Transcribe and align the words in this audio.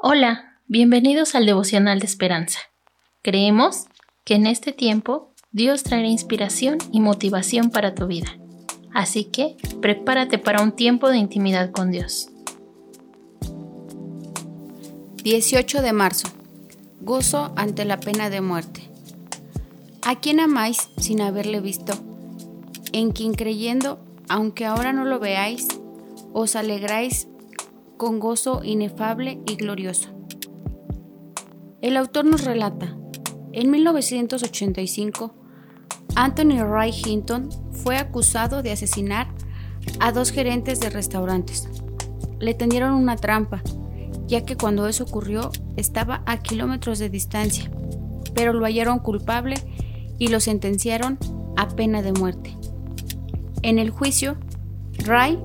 Hola, 0.00 0.60
bienvenidos 0.68 1.34
al 1.34 1.44
devocional 1.44 1.98
de 1.98 2.06
esperanza. 2.06 2.60
Creemos 3.20 3.86
que 4.24 4.36
en 4.36 4.46
este 4.46 4.72
tiempo 4.72 5.32
Dios 5.50 5.82
traerá 5.82 6.06
inspiración 6.06 6.78
y 6.92 7.00
motivación 7.00 7.70
para 7.70 7.96
tu 7.96 8.06
vida. 8.06 8.38
Así 8.94 9.24
que 9.24 9.56
prepárate 9.82 10.38
para 10.38 10.62
un 10.62 10.70
tiempo 10.70 11.08
de 11.08 11.18
intimidad 11.18 11.72
con 11.72 11.90
Dios. 11.90 12.28
18 15.24 15.82
de 15.82 15.92
marzo. 15.92 16.28
Gozo 17.00 17.52
ante 17.56 17.84
la 17.84 17.98
pena 17.98 18.30
de 18.30 18.40
muerte. 18.40 18.88
¿A 20.02 20.20
quién 20.20 20.38
amáis 20.38 20.90
sin 20.96 21.20
haberle 21.20 21.60
visto? 21.60 21.94
En 22.92 23.10
quien 23.10 23.34
creyendo, 23.34 23.98
aunque 24.28 24.64
ahora 24.64 24.92
no 24.92 25.04
lo 25.04 25.18
veáis, 25.18 25.66
os 26.32 26.54
alegráis 26.54 27.26
con 27.98 28.20
gozo 28.20 28.62
inefable 28.64 29.42
y 29.46 29.56
glorioso. 29.56 30.08
El 31.82 31.96
autor 31.96 32.24
nos 32.24 32.44
relata, 32.44 32.96
en 33.52 33.70
1985, 33.70 35.34
Anthony 36.14 36.62
Ray 36.64 36.92
Hinton 37.04 37.50
fue 37.72 37.96
acusado 37.96 38.62
de 38.62 38.72
asesinar 38.72 39.28
a 40.00 40.12
dos 40.12 40.30
gerentes 40.30 40.80
de 40.80 40.90
restaurantes. 40.90 41.68
Le 42.38 42.54
tendieron 42.54 42.94
una 42.94 43.16
trampa, 43.16 43.62
ya 44.26 44.44
que 44.44 44.56
cuando 44.56 44.86
eso 44.86 45.04
ocurrió 45.04 45.50
estaba 45.76 46.22
a 46.26 46.38
kilómetros 46.38 46.98
de 46.98 47.10
distancia, 47.10 47.70
pero 48.34 48.52
lo 48.52 48.64
hallaron 48.64 49.00
culpable 49.00 49.56
y 50.18 50.28
lo 50.28 50.40
sentenciaron 50.40 51.18
a 51.56 51.68
pena 51.68 52.02
de 52.02 52.12
muerte. 52.12 52.56
En 53.62 53.78
el 53.78 53.90
juicio, 53.90 54.36
Ray 54.98 55.38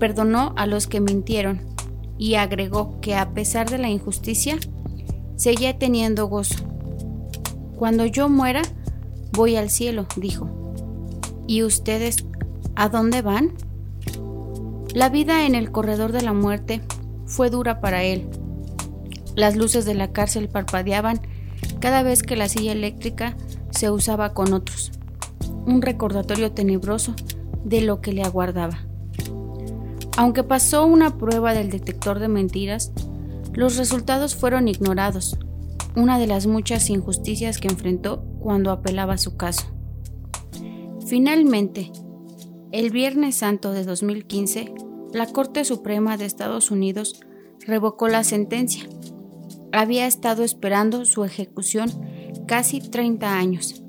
perdonó 0.00 0.54
a 0.56 0.66
los 0.66 0.88
que 0.88 1.00
mintieron 1.00 1.73
y 2.18 2.34
agregó 2.34 3.00
que 3.00 3.14
a 3.14 3.34
pesar 3.34 3.70
de 3.70 3.78
la 3.78 3.88
injusticia, 3.88 4.58
seguía 5.36 5.78
teniendo 5.78 6.26
gozo. 6.26 6.56
Cuando 7.76 8.06
yo 8.06 8.28
muera, 8.28 8.62
voy 9.32 9.56
al 9.56 9.70
cielo, 9.70 10.06
dijo. 10.16 10.48
¿Y 11.46 11.62
ustedes 11.62 12.24
a 12.76 12.88
dónde 12.88 13.22
van? 13.22 13.52
La 14.94 15.08
vida 15.08 15.44
en 15.44 15.54
el 15.54 15.72
corredor 15.72 16.12
de 16.12 16.22
la 16.22 16.32
muerte 16.32 16.80
fue 17.26 17.50
dura 17.50 17.80
para 17.80 18.04
él. 18.04 18.28
Las 19.34 19.56
luces 19.56 19.84
de 19.84 19.94
la 19.94 20.12
cárcel 20.12 20.48
parpadeaban 20.48 21.20
cada 21.80 22.02
vez 22.02 22.22
que 22.22 22.36
la 22.36 22.48
silla 22.48 22.72
eléctrica 22.72 23.36
se 23.70 23.90
usaba 23.90 24.32
con 24.34 24.52
otros. 24.52 24.92
Un 25.66 25.82
recordatorio 25.82 26.52
tenebroso 26.52 27.14
de 27.64 27.80
lo 27.80 28.00
que 28.00 28.12
le 28.12 28.22
aguardaba. 28.22 28.86
Aunque 30.16 30.44
pasó 30.44 30.86
una 30.86 31.18
prueba 31.18 31.54
del 31.54 31.70
detector 31.70 32.20
de 32.20 32.28
mentiras, 32.28 32.92
los 33.52 33.76
resultados 33.76 34.36
fueron 34.36 34.68
ignorados, 34.68 35.36
una 35.96 36.18
de 36.18 36.28
las 36.28 36.46
muchas 36.46 36.88
injusticias 36.88 37.58
que 37.58 37.68
enfrentó 37.68 38.22
cuando 38.38 38.70
apelaba 38.70 39.18
su 39.18 39.36
caso. 39.36 39.66
Finalmente, 41.06 41.90
el 42.70 42.90
Viernes 42.90 43.36
Santo 43.36 43.72
de 43.72 43.84
2015, 43.84 44.72
la 45.12 45.26
Corte 45.26 45.64
Suprema 45.64 46.16
de 46.16 46.26
Estados 46.26 46.70
Unidos 46.70 47.20
revocó 47.66 48.08
la 48.08 48.22
sentencia. 48.22 48.84
Había 49.72 50.06
estado 50.06 50.44
esperando 50.44 51.04
su 51.06 51.24
ejecución 51.24 51.90
casi 52.46 52.80
30 52.80 53.36
años, 53.36 53.82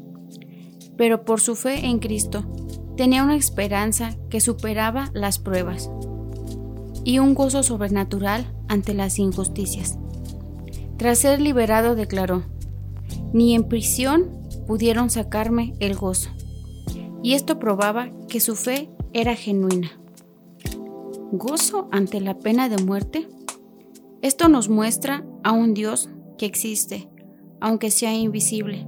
pero 0.98 1.24
por 1.24 1.40
su 1.40 1.56
fe 1.56 1.86
en 1.86 2.00
Cristo 2.00 2.46
tenía 2.98 3.24
una 3.24 3.36
esperanza 3.36 4.16
que 4.30 4.42
superaba 4.42 5.12
las 5.14 5.38
pruebas 5.38 5.90
y 7.06 7.20
un 7.20 7.36
gozo 7.36 7.64
sobrenatural 7.64 8.52
ante 8.68 8.94
las 8.94 9.20
injusticias. 9.20 9.98
Tras 10.98 11.20
ser 11.20 11.40
liberado 11.40 11.96
declaró, 11.96 12.44
ni 13.32 13.54
en 13.56 13.70
prisión 13.70 14.30
pudieron 14.68 15.10
sacarme 15.10 15.76
el 15.80 15.96
gozo. 15.96 16.32
Y 17.24 17.34
esto 17.34 17.60
probaba 17.60 18.10
que 18.28 18.40
su 18.40 18.56
fe 18.56 18.90
era 19.14 19.36
genuina. 19.36 19.92
¿Gozo 21.32 21.88
ante 21.92 22.20
la 22.20 22.40
pena 22.40 22.70
de 22.70 22.84
muerte? 22.84 23.28
Esto 24.22 24.50
nos 24.50 24.68
muestra 24.68 25.24
a 25.44 25.52
un 25.52 25.74
Dios 25.74 26.10
que 26.38 26.46
existe, 26.46 27.08
aunque 27.62 27.92
sea 27.92 28.14
invisible, 28.14 28.88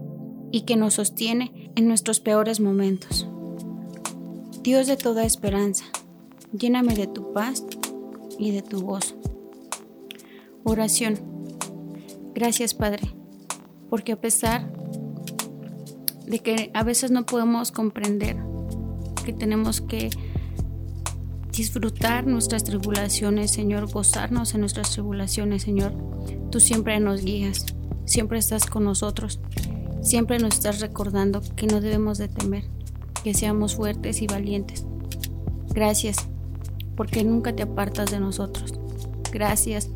y 0.52 0.62
que 0.62 0.76
nos 0.76 0.96
sostiene 0.96 1.72
en 1.76 1.88
nuestros 1.88 2.20
peores 2.20 2.60
momentos. 2.60 3.28
Dios 4.64 4.88
de 4.88 4.98
toda 4.98 5.24
esperanza, 5.24 5.86
lléname 6.52 6.96
de 6.96 7.08
tu 7.08 7.34
paz 7.34 7.66
y 8.38 8.52
de 8.52 8.62
tu 8.62 8.82
voz. 8.82 9.16
Oración. 10.64 11.20
Gracias 12.34 12.74
Padre, 12.74 13.14
porque 13.90 14.12
a 14.12 14.22
pesar 14.22 14.72
de 16.26 16.40
que 16.40 16.72
a 16.74 16.84
veces 16.84 17.10
no 17.10 17.26
podemos 17.26 17.72
comprender 17.72 18.38
que 19.26 19.34
tenemos 19.34 19.82
que 19.82 20.10
disfrutar 21.52 22.28
nuestras 22.28 22.64
tribulaciones, 22.64 23.52
Señor, 23.52 23.92
gozarnos 23.92 24.54
en 24.54 24.62
nuestras 24.62 24.92
tribulaciones, 24.92 25.64
Señor, 25.64 25.94
tú 26.52 26.60
siempre 26.60 27.00
nos 27.00 27.24
guías, 27.24 27.66
siempre 28.06 28.38
estás 28.38 28.68
con 28.68 28.84
nosotros, 28.84 29.40
siempre 30.02 30.38
nos 30.38 30.56
estás 30.56 30.80
recordando 30.80 31.42
que 31.56 31.66
no 31.66 31.82
debemos 31.82 32.20
de 32.20 32.28
temer, 32.28 32.66
que 33.24 33.34
seamos 33.34 33.76
fuertes 33.76 34.22
y 34.22 34.28
valientes. 34.28 34.86
Gracias 35.70 36.28
porque 36.98 37.24
nunca 37.24 37.56
te 37.56 37.64
apartas 37.64 38.12
de 38.12 38.20
nosotros. 38.20 38.74
Gracias, 39.32 39.90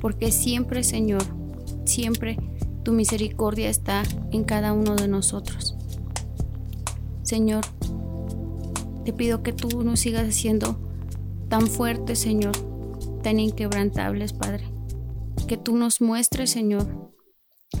porque 0.00 0.32
siempre, 0.32 0.82
Señor, 0.82 1.22
siempre 1.84 2.38
tu 2.82 2.92
misericordia 2.92 3.68
está 3.68 4.02
en 4.32 4.42
cada 4.42 4.72
uno 4.72 4.96
de 4.96 5.06
nosotros. 5.06 5.76
Señor, 7.22 7.64
te 9.04 9.12
pido 9.12 9.42
que 9.42 9.52
tú 9.52 9.84
nos 9.84 10.00
sigas 10.00 10.34
siendo 10.34 10.78
tan 11.48 11.66
fuertes, 11.66 12.18
Señor, 12.18 12.56
tan 13.22 13.38
inquebrantables, 13.38 14.32
Padre. 14.32 14.64
Que 15.46 15.56
tú 15.56 15.76
nos 15.76 16.00
muestres, 16.00 16.50
Señor, 16.50 17.12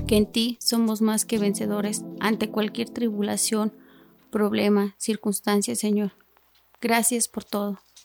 que 0.06 0.16
en 0.16 0.26
ti 0.26 0.58
somos 0.60 1.00
más 1.00 1.24
que 1.24 1.38
vencedores 1.38 2.04
ante 2.20 2.50
cualquier 2.50 2.90
tribulación, 2.90 3.72
problema, 4.30 4.94
circunstancia, 4.98 5.74
Señor. 5.74 6.12
Gracias 6.80 7.28
por 7.28 7.44
todo. 7.44 7.78